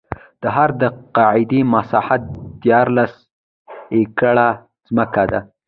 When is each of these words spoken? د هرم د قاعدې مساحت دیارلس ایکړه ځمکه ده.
د 0.41 0.43
هرم 0.55 0.75
د 0.81 0.83
قاعدې 1.17 1.59
مساحت 1.73 2.21
دیارلس 2.63 3.13
ایکړه 3.95 4.47
ځمکه 4.87 5.23
ده. 5.31 5.39